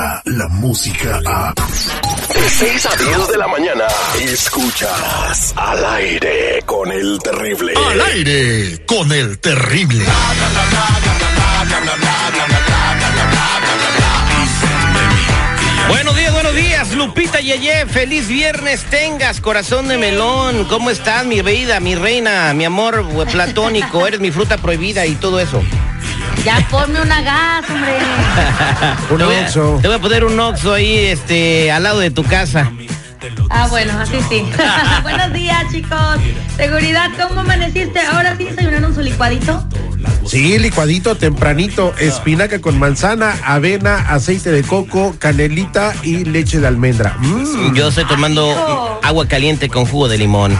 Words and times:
llega 0.00 0.22
la 0.24 0.48
música 0.48 1.20
a... 1.26 1.54
De 2.34 2.48
6 2.48 2.86
a 2.86 2.96
10 2.96 3.28
de 3.28 3.36
la 3.38 3.48
mañana, 3.48 3.84
escuchas 4.20 5.52
al 5.56 5.84
aire 5.84 6.62
con 6.64 6.90
el 6.90 7.18
terrible. 7.18 7.74
Al 7.76 8.00
aire 8.00 8.84
con 8.86 9.12
el 9.12 9.38
terrible. 9.38 10.04
Buenos 15.88 16.16
días, 16.16 16.32
buenos 16.32 16.54
días, 16.54 16.94
Lupita 16.94 17.40
Yeye, 17.40 17.86
feliz 17.86 18.28
viernes 18.28 18.84
tengas, 18.84 19.40
corazón 19.40 19.88
de 19.88 19.98
melón, 19.98 20.64
¿cómo 20.66 20.90
estás 20.90 21.26
mi 21.26 21.42
vida, 21.42 21.80
mi 21.80 21.94
reina, 21.94 22.54
mi 22.54 22.64
amor 22.64 23.06
platónico, 23.30 24.06
eres 24.06 24.20
mi 24.20 24.30
fruta 24.30 24.56
prohibida 24.56 25.04
y 25.06 25.16
todo 25.16 25.40
eso? 25.40 25.62
Ya 26.44 26.66
ponme 26.70 27.00
una 27.00 27.20
gas, 27.20 27.64
hombre. 27.68 27.98
un 29.10 29.22
a, 29.22 29.80
te 29.80 29.88
voy 29.88 29.96
a 29.96 30.00
poner 30.00 30.24
un 30.24 30.40
oxo 30.40 30.74
ahí, 30.74 30.96
este, 30.96 31.70
al 31.70 31.82
lado 31.82 32.00
de 32.00 32.10
tu 32.10 32.24
casa. 32.24 32.70
Ah, 33.50 33.66
bueno, 33.68 33.92
así 33.98 34.16
sí. 34.28 34.46
Buenos 35.02 35.32
días, 35.32 35.70
chicos. 35.70 36.18
Seguridad, 36.56 37.10
¿cómo 37.20 37.40
amaneciste? 37.40 38.00
Ahora 38.00 38.36
sí 38.36 38.44
desayunaron 38.44 38.94
su 38.94 39.02
licuadito. 39.02 39.62
Sí, 40.26 40.58
licuadito 40.58 41.16
tempranito, 41.16 41.94
espinaca 41.98 42.60
con 42.60 42.78
manzana, 42.78 43.34
avena, 43.44 43.96
aceite 43.96 44.50
de 44.50 44.62
coco, 44.62 45.14
canelita 45.18 45.92
y 46.02 46.24
leche 46.24 46.60
de 46.60 46.68
almendra. 46.68 47.16
Mm. 47.18 47.74
Yo 47.74 47.88
estoy 47.88 48.06
tomando 48.06 49.00
agua 49.02 49.26
caliente 49.28 49.68
con 49.68 49.84
jugo 49.84 50.08
de 50.08 50.18
limón. 50.18 50.56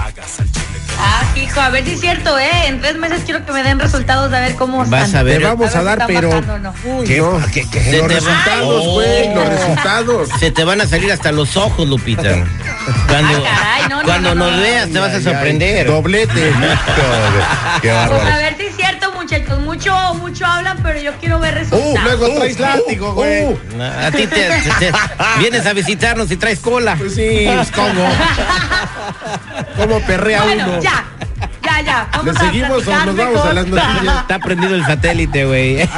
Hijo, 1.50 1.60
a 1.60 1.68
ver 1.70 1.84
si 1.84 1.92
es 1.94 2.00
cierto, 2.00 2.38
¿eh? 2.38 2.48
En 2.66 2.80
tres 2.80 2.96
meses 2.96 3.22
quiero 3.24 3.44
que 3.44 3.52
me 3.52 3.62
den 3.64 3.78
resultados 3.80 4.30
de 4.30 4.36
a 4.36 4.40
ver 4.40 4.54
cómo 4.54 4.78
Vas 4.86 5.06
están. 5.06 5.16
a 5.20 5.22
ver. 5.24 5.38
Te 5.38 5.44
vamos 5.44 5.74
a, 5.74 5.82
dar, 5.82 6.04
pero... 6.06 6.40
no. 6.40 6.72
Uy, 6.84 7.06
¿Qué? 7.06 7.18
no. 7.18 7.40
¿Qué- 7.52 7.68
qué? 7.68 7.92
Los 7.98 8.06
te 8.08 8.14
resultados, 8.14 8.86
güey, 8.88 9.34
los 9.34 9.44
Oh. 9.46 9.50
resultados. 9.50 10.28
Se 10.38 10.50
te 10.52 10.62
van 10.64 10.80
a 10.80 10.86
salir 10.86 11.10
hasta 11.10 11.32
los 11.32 11.56
ojos, 11.56 11.88
Lupita. 11.88 12.22
Cuando, 13.08 13.44
Ah, 13.46 13.58
caray, 13.58 13.82
no, 13.88 13.96
no, 13.98 14.02
cuando 14.04 14.34
no, 14.34 14.44
nos 14.46 14.56
no. 14.56 14.62
veas 14.62 14.90
te 14.90 14.98
vas 15.00 15.12
a 15.12 15.16
Ay, 15.16 15.22
sorprender. 15.24 15.86
ay, 15.86 15.92
Doblete. 15.92 16.32
Qué 17.82 17.88
Pues 17.88 17.92
a 17.92 18.08
bárbaro. 18.08 18.36
ver 18.36 18.56
si 18.56 18.66
es 18.66 18.76
cierto, 18.76 19.12
muchachos. 19.12 19.58
Mucho, 19.60 20.14
mucho 20.14 20.46
hablan, 20.46 20.78
pero 20.82 21.00
yo 21.00 21.12
quiero 21.20 21.38
ver 21.40 21.54
Uh, 21.54 21.58
resultados. 21.58 22.02
luego 22.04 22.28
traes 22.38 22.58
látigo, 22.60 23.14
güey. 23.14 23.44
Uh, 23.46 23.58
A 23.82 24.10
ti 24.10 24.26
te, 24.26 24.48
te- 24.48 24.70
te- 24.78 24.92
vienes 25.38 25.66
a 25.66 25.72
visitarnos 25.72 26.30
y 26.30 26.36
traes 26.36 26.60
cola. 26.60 26.94
Pues 26.96 27.14
sí, 27.14 27.48
pues 27.52 27.70
cómo. 27.72 28.08
¿Cómo 29.76 30.00
perrea 30.00 30.42
bueno, 30.42 30.64
uno? 30.68 30.82
ya, 30.82 31.04
ya, 31.84 32.08
ya. 32.12 32.22
¿Le 32.22 32.32
Vamos 32.32 32.38
seguimos 32.38 32.70
o 32.70 32.74
platicar 32.84 33.06
nos 33.06 33.16
vamos 33.16 33.34
mejor. 33.34 33.50
a 33.50 33.54
las 33.54 33.66
noticias? 33.66 34.16
Está 34.20 34.38
prendido 34.38 34.74
el 34.74 34.84
satélite, 34.86 35.44
güey. 35.46 35.80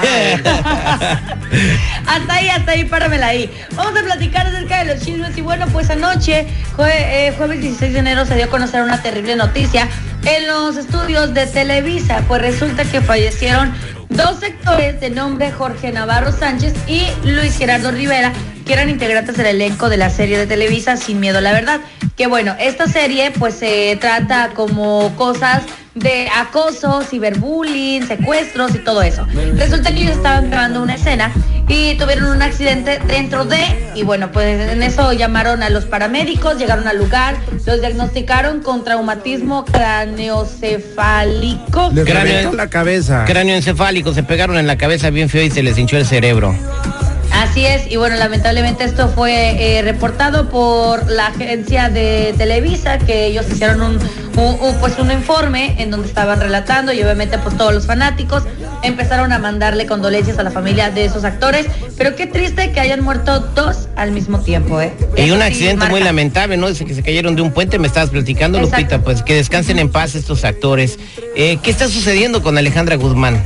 hasta 2.06 2.34
ahí, 2.34 2.48
hasta 2.48 2.72
ahí, 2.72 2.84
páramela 2.84 3.26
ahí. 3.28 3.50
Vamos 3.74 4.00
a 4.00 4.04
platicar 4.04 4.46
acerca 4.46 4.84
de 4.84 4.94
los 4.94 5.04
chismes. 5.04 5.36
Y 5.36 5.40
bueno, 5.40 5.66
pues 5.72 5.90
anoche, 5.90 6.46
jue- 6.76 6.90
eh, 6.92 7.34
jueves 7.36 7.60
16 7.60 7.92
de 7.92 7.98
enero, 7.98 8.24
se 8.26 8.34
dio 8.36 8.46
a 8.46 8.48
conocer 8.48 8.82
una 8.82 9.02
terrible 9.02 9.36
noticia 9.36 9.88
en 10.24 10.46
los 10.46 10.76
estudios 10.76 11.34
de 11.34 11.46
Televisa. 11.46 12.22
Pues 12.28 12.42
resulta 12.42 12.84
que 12.84 13.00
fallecieron 13.00 13.72
dos 14.08 14.40
sectores 14.40 15.00
de 15.00 15.10
nombre 15.10 15.50
Jorge 15.52 15.90
Navarro 15.92 16.32
Sánchez 16.32 16.74
y 16.86 17.06
Luis 17.24 17.56
Gerardo 17.56 17.90
Rivera, 17.90 18.32
que 18.64 18.72
eran 18.72 18.88
integrantes 18.90 19.36
del 19.36 19.46
elenco 19.46 19.88
de 19.88 19.96
la 19.96 20.10
serie 20.10 20.38
de 20.38 20.46
Televisa 20.46 20.96
Sin 20.96 21.20
Miedo 21.20 21.38
a 21.38 21.40
la 21.40 21.52
Verdad. 21.52 21.80
Que 22.16 22.26
bueno, 22.26 22.54
esta 22.60 22.86
serie 22.86 23.30
pues 23.38 23.54
se 23.54 23.96
trata 24.00 24.50
como 24.54 25.14
cosas 25.16 25.62
de 25.94 26.28
acoso, 26.34 27.02
ciberbullying, 27.02 28.06
secuestros 28.06 28.74
y 28.74 28.78
todo 28.78 29.02
eso. 29.02 29.26
Resulta 29.56 29.94
que 29.94 30.02
ellos 30.02 30.16
estaban 30.16 30.50
grabando 30.50 30.82
una 30.82 30.94
escena 30.94 31.30
y 31.68 31.94
tuvieron 31.96 32.30
un 32.30 32.40
accidente 32.42 32.98
dentro 33.06 33.44
de, 33.44 33.58
y 33.94 34.02
bueno, 34.02 34.32
pues 34.32 34.70
en 34.70 34.82
eso 34.82 35.12
llamaron 35.12 35.62
a 35.62 35.68
los 35.70 35.84
paramédicos, 35.84 36.58
llegaron 36.58 36.88
al 36.88 36.96
lugar, 36.98 37.36
los 37.66 37.80
diagnosticaron 37.80 38.60
con 38.60 38.84
traumatismo 38.84 39.64
craneocefálico. 39.66 41.90
Le 41.94 42.04
Cráneo- 42.04 42.52
la 42.52 42.68
cabeza. 42.70 43.24
Cráneo 43.26 43.54
encefálico, 43.56 44.12
se 44.14 44.22
pegaron 44.22 44.56
en 44.58 44.66
la 44.66 44.76
cabeza 44.78 45.10
bien 45.10 45.28
feo 45.28 45.42
y 45.42 45.50
se 45.50 45.62
les 45.62 45.76
hinchó 45.78 45.96
el 45.98 46.06
cerebro. 46.06 46.54
Así 47.42 47.66
es, 47.66 47.90
y 47.90 47.96
bueno, 47.96 48.14
lamentablemente 48.16 48.84
esto 48.84 49.08
fue 49.08 49.78
eh, 49.78 49.82
reportado 49.82 50.48
por 50.48 51.10
la 51.10 51.26
agencia 51.26 51.88
de 51.88 52.32
Televisa, 52.38 52.98
que 52.98 53.26
ellos 53.26 53.46
hicieron 53.50 53.82
un, 53.82 53.96
un- 54.36 54.58
un, 54.60 54.74
pues 54.78 54.96
un 54.98 55.10
informe 55.10 55.74
en 55.82 55.90
donde 55.90 56.06
estaban 56.06 56.40
relatando 56.40 56.92
y 56.92 57.02
obviamente 57.02 57.38
pues 57.38 57.56
todos 57.58 57.74
los 57.74 57.84
fanáticos 57.86 58.44
empezaron 58.84 59.32
a 59.32 59.40
mandarle 59.40 59.86
condolencias 59.86 60.38
a 60.38 60.44
la 60.44 60.50
familia 60.52 60.90
de 60.90 61.04
esos 61.04 61.24
actores, 61.24 61.66
pero 61.98 62.14
qué 62.14 62.26
triste 62.28 62.70
que 62.70 62.78
hayan 62.80 63.02
muerto 63.02 63.40
dos 63.40 63.88
al 63.96 64.12
mismo 64.12 64.38
tiempo, 64.38 64.80
¿eh? 64.80 64.92
Y 65.16 65.22
Eso 65.22 65.34
un 65.34 65.40
sí 65.40 65.46
accidente 65.46 65.86
muy 65.88 66.00
lamentable, 66.00 66.56
¿no? 66.56 66.68
Dice 66.68 66.84
que 66.84 66.94
se 66.94 67.02
cayeron 67.02 67.34
de 67.34 67.42
un 67.42 67.50
puente, 67.50 67.78
me 67.80 67.88
estabas 67.88 68.10
platicando, 68.10 68.58
Exacto. 68.58 68.76
Lupita, 68.80 68.98
pues 69.02 69.22
que 69.22 69.34
descansen 69.34 69.78
en 69.80 69.90
paz 69.90 70.14
estos 70.14 70.44
actores. 70.44 70.98
Eh, 71.36 71.58
¿Qué 71.62 71.70
está 71.72 71.88
sucediendo 71.88 72.40
con 72.42 72.56
Alejandra 72.56 72.94
Guzmán? 72.96 73.44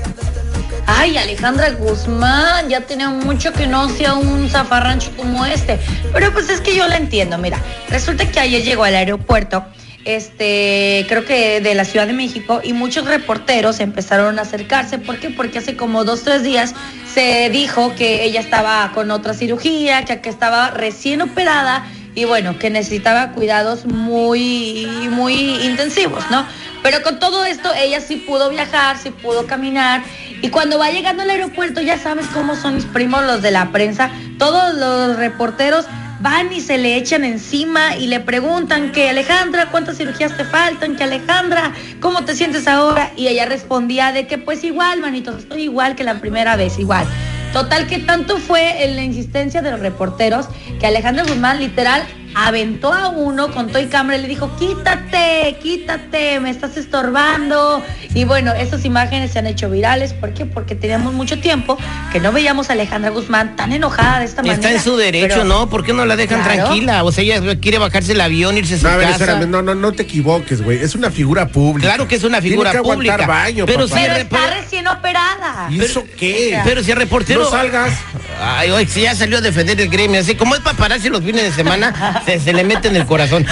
Ay, 0.88 1.16
Alejandra 1.16 1.70
Guzmán, 1.70 2.68
ya 2.68 2.80
tenía 2.82 3.08
mucho 3.08 3.52
que 3.52 3.66
no 3.66 3.82
hacía 3.82 4.14
un 4.14 4.48
zafarrancho 4.48 5.10
como 5.16 5.44
este. 5.44 5.80
Pero 6.12 6.32
pues 6.32 6.48
es 6.48 6.60
que 6.60 6.76
yo 6.76 6.86
la 6.86 6.96
entiendo, 6.96 7.38
mira. 7.38 7.60
Resulta 7.88 8.30
que 8.30 8.38
ayer 8.38 8.62
llegó 8.62 8.84
al 8.84 8.94
aeropuerto, 8.94 9.64
este, 10.04 11.04
creo 11.08 11.24
que 11.24 11.60
de 11.60 11.74
la 11.74 11.84
Ciudad 11.84 12.06
de 12.06 12.12
México, 12.12 12.60
y 12.62 12.72
muchos 12.72 13.04
reporteros 13.06 13.80
empezaron 13.80 14.38
a 14.38 14.42
acercarse. 14.42 14.98
¿Por 14.98 15.18
qué? 15.18 15.30
Porque 15.30 15.58
hace 15.58 15.76
como 15.76 16.04
dos, 16.04 16.22
tres 16.22 16.44
días 16.44 16.72
se 17.12 17.50
dijo 17.50 17.92
que 17.96 18.22
ella 18.22 18.38
estaba 18.38 18.92
con 18.94 19.10
otra 19.10 19.34
cirugía, 19.34 20.04
que, 20.04 20.20
que 20.20 20.28
estaba 20.28 20.70
recién 20.70 21.20
operada 21.20 21.84
y 22.16 22.24
bueno, 22.24 22.58
que 22.58 22.70
necesitaba 22.70 23.32
cuidados 23.32 23.84
muy, 23.84 24.86
muy 25.10 25.34
intensivos, 25.66 26.24
¿no? 26.30 26.46
Pero 26.82 27.02
con 27.02 27.18
todo 27.18 27.44
esto 27.44 27.72
ella 27.74 28.00
sí 28.00 28.16
pudo 28.16 28.50
viajar, 28.50 28.96
sí 28.98 29.10
pudo 29.10 29.46
caminar 29.46 30.02
y 30.42 30.50
cuando 30.50 30.78
va 30.78 30.90
llegando 30.90 31.22
al 31.22 31.30
aeropuerto 31.30 31.80
ya 31.80 31.98
sabes 31.98 32.26
cómo 32.26 32.56
son 32.56 32.74
mis 32.74 32.84
primos 32.84 33.24
los 33.24 33.42
de 33.42 33.50
la 33.50 33.72
prensa, 33.72 34.10
todos 34.38 34.74
los 34.74 35.16
reporteros 35.16 35.86
van 36.20 36.52
y 36.52 36.60
se 36.60 36.78
le 36.78 36.96
echan 36.96 37.24
encima 37.24 37.96
y 37.96 38.06
le 38.06 38.20
preguntan 38.20 38.92
que 38.92 39.10
Alejandra, 39.10 39.70
¿cuántas 39.70 39.98
cirugías 39.98 40.36
te 40.36 40.44
faltan? 40.44 40.96
Que 40.96 41.04
Alejandra, 41.04 41.72
¿cómo 42.00 42.24
te 42.24 42.34
sientes 42.34 42.68
ahora? 42.68 43.12
Y 43.16 43.28
ella 43.28 43.46
respondía 43.46 44.12
de 44.12 44.26
que 44.26 44.38
pues 44.38 44.64
igual, 44.64 45.00
manito, 45.00 45.36
estoy 45.36 45.62
igual 45.62 45.96
que 45.96 46.04
la 46.04 46.20
primera 46.20 46.56
vez, 46.56 46.78
igual. 46.78 47.06
Total 47.52 47.86
que 47.86 47.98
tanto 48.00 48.38
fue 48.38 48.84
en 48.84 48.96
la 48.96 49.02
insistencia 49.02 49.62
de 49.62 49.70
los 49.70 49.80
reporteros 49.80 50.46
que 50.78 50.86
Alejandra 50.86 51.24
Guzmán 51.24 51.58
literal 51.58 52.02
aventó 52.38 52.92
a 52.92 53.08
uno 53.08 53.50
con 53.50 53.68
todo 53.68 53.80
y 53.80 53.86
cámara 53.86 54.18
y 54.18 54.22
le 54.22 54.28
dijo, 54.28 54.54
quítate, 54.58 55.56
quítate, 55.62 56.38
me 56.38 56.50
estás 56.50 56.76
estorbando. 56.76 57.82
Y 58.14 58.24
bueno, 58.24 58.52
esas 58.52 58.84
imágenes 58.84 59.32
se 59.32 59.38
han 59.38 59.46
hecho 59.46 59.70
virales. 59.70 60.12
¿Por 60.12 60.34
qué? 60.34 60.44
Porque 60.44 60.74
teníamos 60.74 61.14
mucho 61.14 61.38
tiempo 61.40 61.78
que 62.12 62.20
no 62.20 62.32
veíamos 62.32 62.68
a 62.68 62.74
Alejandra 62.74 63.10
Guzmán 63.10 63.56
tan 63.56 63.72
enojada 63.72 64.18
de 64.20 64.26
esta 64.26 64.42
manera. 64.42 64.54
Está 64.56 64.70
en 64.70 64.80
su 64.82 64.96
derecho, 64.98 65.28
Pero- 65.28 65.44
¿no? 65.44 65.70
¿Por 65.70 65.82
qué 65.82 65.94
no 65.94 66.04
la 66.04 66.14
dejan 66.14 66.42
Claro. 66.42 66.64
tranquila? 66.64 67.04
O 67.04 67.10
sea, 67.12 67.24
ella 67.24 67.40
quiere 67.58 67.78
bajarse 67.78 68.12
el 68.12 68.20
avión, 68.20 68.58
irse 68.58 68.74
a 68.74 68.78
su 68.78 68.84
No, 68.84 68.90
a 68.90 68.96
ver, 68.96 69.08
casa. 69.08 69.24
espérame, 69.24 69.50
no, 69.50 69.62
no, 69.62 69.74
no 69.74 69.92
te 69.92 70.02
equivoques, 70.02 70.60
güey. 70.60 70.82
Es 70.82 70.94
una 70.94 71.10
figura 71.10 71.48
pública. 71.48 71.88
Claro 71.88 72.06
que 72.06 72.16
es 72.16 72.24
una 72.24 72.40
Tiene 72.42 72.54
figura 72.54 72.70
que 72.70 72.76
aguantar 72.78 73.16
pública. 73.16 73.26
baño, 73.26 73.64
pero 73.66 73.88
papá. 73.88 73.96
si 73.96 74.02
Pero 74.04 74.14
el 74.16 74.20
está 74.22 74.50
recién 74.60 74.86
operada. 74.88 75.68
¿Y 75.70 75.80
eso 75.80 76.04
qué? 76.18 76.60
pero 76.64 76.82
si 76.82 76.90
el 76.90 76.98
reportero. 76.98 77.44
No 77.44 77.50
salgas. 77.50 77.92
Ay, 78.40 78.70
oye, 78.70 78.86
si 78.86 79.00
ya 79.02 79.14
salió 79.14 79.38
a 79.38 79.40
defender 79.40 79.80
el 79.80 79.88
gremio, 79.88 80.20
así 80.20 80.34
como 80.34 80.54
es 80.54 80.60
paparazzi 80.60 81.08
los 81.08 81.22
fines 81.22 81.42
de 81.42 81.52
semana, 81.52 82.22
se, 82.26 82.40
se 82.40 82.52
le 82.52 82.64
mete 82.64 82.88
en 82.88 82.96
el 82.96 83.06
corazón. 83.06 83.46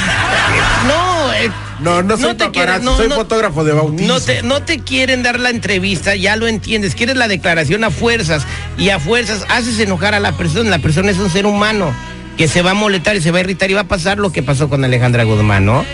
No, 0.87 1.32
eh, 1.35 1.50
No, 1.81 2.03
no 2.03 2.17
soy 2.17 2.35
te 2.35 2.50
quieren- 2.50 2.82
soy 2.85 3.09
fotógrafo 3.11 3.65
de 3.65 3.73
bautismo. 3.73 4.06
No 4.15 4.21
te, 4.21 4.43
no 4.43 4.62
te 4.62 4.81
quieren 4.81 5.23
dar 5.23 5.41
la 5.41 5.50
entrevista, 5.50 6.15
ya 6.15 6.37
lo 6.37 6.47
entiendes. 6.47 6.94
Quieres 6.94 7.17
la 7.17 7.29
declaración 7.29 7.85
a 7.85 7.91
fuerzas 7.91 8.47
y 8.79 8.91
a 8.91 8.99
fuerzas 8.99 9.44
haces 9.49 9.79
enojar 9.81 10.15
a 10.15 10.21
la 10.21 10.32
persona. 10.32 10.69
La 10.71 10.79
persona 10.79 11.11
es 11.11 11.19
un 11.19 11.31
ser 11.31 11.47
humano 11.47 11.94
que 12.37 12.49
se 12.49 12.62
va 12.62 12.73
a 12.73 12.75
molestar 12.75 13.17
y 13.17 13.21
se 13.23 13.31
va 13.31 13.38
a 13.38 13.41
irritar 13.41 13.71
y 13.71 13.75
va 13.75 13.82
a 13.82 13.88
pasar 13.88 14.19
lo 14.19 14.32
que 14.32 14.43
pasó 14.43 14.69
con 14.69 14.85
Alejandra 14.85 15.25
Guzmán, 15.25 15.65
¿no? 15.67 15.85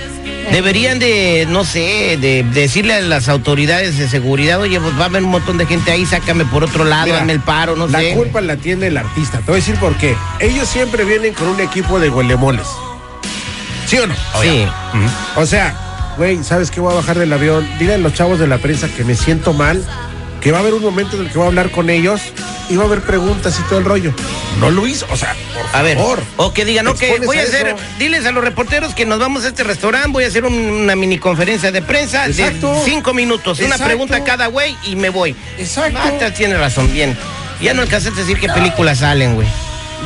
Deberían 0.52 0.98
de, 0.98 1.46
no 1.48 1.64
sé, 1.64 2.18
de, 2.20 2.44
decirle 2.52 2.94
a 2.94 3.00
las 3.00 3.28
autoridades 3.28 3.96
de 3.98 4.08
seguridad, 4.08 4.60
oye, 4.60 4.80
pues 4.80 4.98
va 4.98 5.02
a 5.02 5.06
haber 5.06 5.22
un 5.22 5.30
montón 5.30 5.58
de 5.58 5.66
gente 5.66 5.92
ahí, 5.92 6.04
sácame 6.04 6.44
por 6.44 6.64
otro 6.64 6.84
lado, 6.84 7.06
Mira, 7.06 7.18
hazme 7.18 7.32
el 7.32 7.40
paro, 7.40 7.76
no 7.76 7.86
la 7.86 8.00
sé. 8.00 8.14
culpa 8.14 8.40
la 8.40 8.56
tiene 8.56 8.88
el 8.88 8.96
artista. 8.96 9.38
Te 9.38 9.44
voy 9.44 9.54
a 9.54 9.56
decir 9.56 9.76
por 9.76 9.96
qué. 9.96 10.16
Ellos 10.40 10.68
siempre 10.68 11.04
vienen 11.04 11.34
con 11.34 11.48
un 11.48 11.60
equipo 11.60 12.00
de 12.00 12.10
huelemoles. 12.10 12.66
¿Sí 13.86 13.98
o 13.98 14.06
no? 14.06 14.14
Sí. 14.42 14.66
O 15.36 15.46
sea, 15.46 16.14
güey, 16.16 16.42
¿sabes 16.42 16.70
qué? 16.70 16.80
Voy 16.80 16.92
a 16.92 16.96
bajar 16.96 17.18
del 17.18 17.32
avión. 17.32 17.68
Dile 17.78 17.94
a 17.94 17.98
los 17.98 18.14
chavos 18.14 18.38
de 18.38 18.46
la 18.46 18.58
prensa 18.58 18.88
que 18.88 19.04
me 19.04 19.14
siento 19.14 19.52
mal, 19.52 19.84
que 20.40 20.52
va 20.52 20.58
a 20.58 20.60
haber 20.60 20.74
un 20.74 20.82
momento 20.82 21.16
en 21.16 21.26
el 21.26 21.30
que 21.30 21.38
voy 21.38 21.44
a 21.44 21.48
hablar 21.48 21.70
con 21.70 21.90
ellos 21.90 22.20
y 22.70 22.76
va 22.76 22.84
a 22.84 22.86
haber 22.86 23.00
preguntas 23.02 23.58
y 23.58 23.62
todo 23.68 23.78
el 23.80 23.84
rollo. 23.84 24.12
No 24.60 24.70
lo 24.70 24.86
hizo, 24.86 25.06
o 25.10 25.16
sea, 25.16 25.34
por 25.54 25.78
A 25.78 25.82
ver, 25.82 25.98
o 26.36 26.52
que 26.54 26.64
digan, 26.64 26.86
ok, 26.86 27.02
voy 27.26 27.38
a 27.38 27.40
a 27.40 27.44
hacer, 27.44 27.66
eso. 27.68 27.76
diles 27.98 28.24
a 28.26 28.30
los 28.32 28.42
reporteros 28.44 28.94
que 28.94 29.04
nos 29.04 29.18
vamos 29.18 29.44
a 29.44 29.48
este 29.48 29.64
restaurante, 29.64 30.08
voy 30.10 30.24
a 30.24 30.28
hacer 30.28 30.44
un- 30.44 30.54
una 30.54 30.96
mini 30.96 31.18
conferencia 31.18 31.70
de 31.72 31.82
prensa 31.82 32.26
Exacto. 32.26 32.72
de 32.72 32.80
cinco 32.84 33.12
minutos, 33.12 33.60
una 33.60 33.76
pregunta 33.78 34.16
a 34.16 34.24
cada 34.24 34.46
güey 34.46 34.76
y 34.84 34.96
me 34.96 35.10
voy. 35.10 35.34
Exacto. 35.58 35.98
Ah, 36.02 36.10
te- 36.18 36.30
tiene 36.30 36.56
razón, 36.56 36.92
bien. 36.92 37.16
Ya 37.60 37.74
no 37.74 37.82
alcanzaste 37.82 38.20
a 38.20 38.22
decir 38.22 38.38
qué 38.40 38.48
películas 38.48 38.98
salen, 39.00 39.34
güey. 39.34 39.48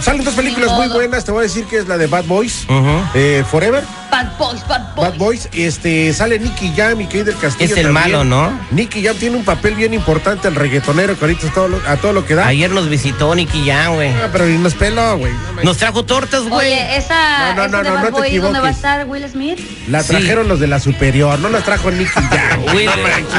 Salen 0.03 0.25
dos 0.25 0.35
películas 0.35 0.73
muy 0.73 0.89
buenas. 0.89 1.25
Te 1.25 1.31
voy 1.31 1.41
a 1.41 1.43
decir 1.45 1.67
que 1.67 1.79
es 1.79 1.87
la 1.87 1.97
de 1.97 2.09
Bad 2.09 2.25
Boys, 2.25 2.67
eh, 3.15 3.45
Forever. 3.49 3.85
Bad 4.15 4.39
Boys, 4.39 4.69
Bad 4.69 4.95
Boys. 4.95 5.11
Bad 5.11 5.19
Boys, 5.19 5.49
este, 5.53 6.13
sale 6.13 6.39
Nicky 6.39 6.73
Jam 6.77 7.01
y 7.01 7.07
Kay 7.07 7.25
del 7.25 7.37
Castillo. 7.37 7.65
Es 7.73 7.77
el 7.77 7.93
también. 7.93 8.13
malo, 8.13 8.23
¿no? 8.25 8.61
Nicky 8.71 9.03
Jam 9.05 9.17
tiene 9.17 9.37
un 9.37 9.45
papel 9.45 9.75
bien 9.75 9.93
importante, 9.93 10.47
el 10.47 10.55
reggaetonero 10.55 11.19
que 11.19 11.25
ahorita 11.25 11.47
es 11.49 11.53
todo 11.53 11.67
lo- 11.67 11.81
a 11.89 11.97
todo 11.97 12.13
lo 12.13 12.25
que 12.25 12.37
da. 12.37 12.47
Ayer 12.47 12.71
nos 12.71 12.89
visitó 12.89 13.35
Nicky 13.35 13.65
Jam, 13.69 13.95
güey. 13.97 14.11
Ah, 14.11 14.29
pero 14.31 14.47
ni 14.47 14.57
nos 14.57 14.75
peló, 14.75 15.19
güey. 15.19 15.33
No 15.33 15.53
me- 15.55 15.65
Nos 15.65 15.79
trajo 15.79 16.05
tortas, 16.05 16.43
güey. 16.45 16.69
Oye, 16.73 16.97
esa, 16.97 17.55
No, 17.55 17.55
no, 17.57 17.65
esa 17.65 17.69
no, 17.69 17.79
de 17.83 17.91
no, 17.91 17.97
no 17.97 18.05
te 18.07 18.11
Boys, 18.13 18.41
¿dónde 18.41 18.61
va 18.61 18.69
a 18.69 18.71
equivoques. 18.71 18.77
estar 18.77 19.07
Will 19.09 19.29
Smith? 19.29 19.59
La 19.89 20.03
Sí. 20.05 20.09
trajeron 20.11 20.47
los 20.47 20.61
de 20.61 20.69
la 20.69 20.79
superior, 20.79 21.37
no 21.41 21.49
la 21.49 21.61
trajo 21.63 21.91
Nicky 21.91 22.07
Jam. 22.13 22.65
Will, 22.77 22.91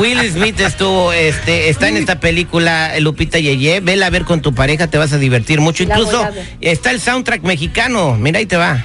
Will 0.01 0.29
Smith 0.31 0.59
estuvo, 0.59 1.13
este, 1.13 1.69
está 1.69 1.87
en 1.87 1.95
esta 1.95 2.19
película 2.19 2.99
Lupita 2.99 3.39
Yeye. 3.39 3.79
Vela 3.79 4.07
a 4.07 4.09
ver 4.09 4.25
con 4.25 4.41
tu 4.41 4.53
pareja, 4.53 4.87
te 4.87 4.97
vas 4.97 5.13
a 5.13 5.17
divertir 5.17 5.61
mucho. 5.61 5.85
La 5.85 5.97
Incluso 5.97 6.27
está 6.59 6.91
el 6.91 6.99
soundtrack 6.99 7.43
mexicano. 7.43 8.17
Mira, 8.19 8.39
ahí 8.39 8.45
te 8.45 8.57
va. 8.57 8.83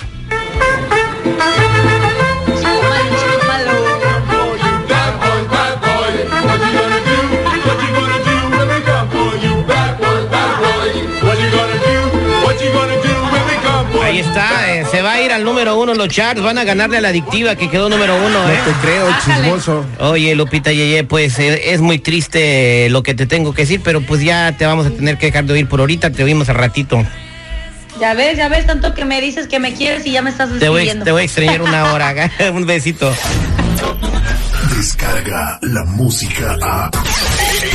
Ahí 14.02 14.18
está, 14.18 14.74
eh, 14.74 14.84
se 14.90 15.02
va 15.02 15.12
a 15.12 15.22
ir 15.22 15.30
al 15.30 15.44
número 15.44 15.78
uno 15.78 15.94
los 15.94 16.08
charts, 16.08 16.42
van 16.42 16.58
a 16.58 16.64
ganarle 16.64 16.96
a 16.96 17.00
la 17.00 17.08
adictiva 17.10 17.54
que 17.54 17.68
quedó 17.70 17.88
número 17.88 18.16
uno, 18.16 18.42
No 18.42 18.50
¿eh? 18.50 18.58
te 18.64 18.72
creo, 18.84 19.06
Bájale. 19.06 19.42
chismoso. 19.44 19.84
Oye, 20.00 20.34
Lupita 20.34 20.72
Yeye, 20.72 21.04
pues 21.04 21.38
eh, 21.38 21.72
es 21.72 21.80
muy 21.80 21.98
triste 21.98 22.88
lo 22.90 23.02
que 23.04 23.14
te 23.14 23.26
tengo 23.26 23.52
que 23.54 23.62
decir, 23.62 23.80
pero 23.84 24.00
pues 24.00 24.22
ya 24.22 24.56
te 24.56 24.66
vamos 24.66 24.86
a 24.86 24.90
tener 24.90 25.16
que 25.16 25.26
dejar 25.26 25.44
de 25.44 25.52
oír 25.52 25.68
por 25.68 25.80
ahorita, 25.80 26.10
te 26.10 26.24
oímos 26.24 26.48
al 26.48 26.56
ratito. 26.56 27.04
Ya 28.00 28.14
ves, 28.14 28.36
ya 28.38 28.48
ves, 28.48 28.66
tanto 28.66 28.94
que 28.94 29.04
me 29.04 29.20
dices 29.20 29.46
que 29.46 29.58
me 29.58 29.74
quieres 29.74 30.06
y 30.06 30.12
ya 30.12 30.22
me 30.22 30.30
estás 30.30 30.48
Te 30.58 30.68
voy, 30.68 30.76
despidiendo. 30.80 31.04
te 31.04 31.12
voy 31.12 31.22
a 31.22 31.24
extrañar 31.24 31.60
una 31.62 31.92
hora, 31.92 32.30
un 32.54 32.66
besito. 32.66 33.14
Descarga 34.76 35.58
la 35.62 35.84
música 35.84 36.56
a. 36.62 36.90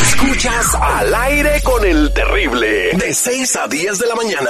Escuchas 0.02 0.74
al 0.82 1.14
aire 1.14 1.62
con 1.64 1.86
el 1.86 2.12
terrible. 2.14 2.92
De 2.94 3.14
6 3.14 3.56
a 3.56 3.68
10 3.68 4.00
de 4.00 4.08
la 4.08 4.16
mañana. 4.16 4.50